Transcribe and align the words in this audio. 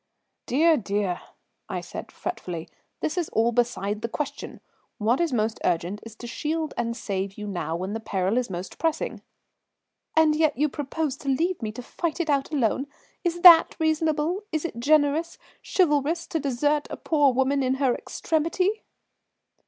"Dear, 0.47 0.77
dear," 0.77 1.21
I 1.69 1.79
said 1.81 2.11
fretfully, 2.11 2.67
"this 3.01 3.19
is 3.19 3.29
all 3.29 3.51
beside 3.51 4.01
the 4.01 4.09
question. 4.09 4.59
What 4.97 5.21
is 5.21 5.31
most 5.31 5.59
urgent 5.63 6.01
is 6.01 6.15
to 6.15 6.25
shield 6.25 6.73
and 6.75 6.97
save 6.97 7.37
you 7.37 7.45
now 7.45 7.75
when 7.75 7.93
the 7.93 7.99
peril 7.99 8.39
is 8.39 8.49
most 8.49 8.79
pressing." 8.79 9.21
"And 10.15 10.35
yet 10.35 10.57
you 10.57 10.69
propose 10.69 11.17
to 11.17 11.29
leave 11.29 11.61
me 11.61 11.71
to 11.73 11.83
fight 11.83 12.19
it 12.19 12.31
out 12.31 12.51
alone? 12.51 12.87
Is 13.23 13.41
that 13.41 13.75
reasonable? 13.79 14.41
Is 14.51 14.65
it 14.65 14.79
generous, 14.79 15.37
chivalrous, 15.61 16.25
to 16.29 16.39
desert 16.39 16.87
a 16.89 16.97
poor 16.97 17.31
woman 17.31 17.61
in 17.61 17.75
her 17.75 17.93
extremity?" 17.93 18.81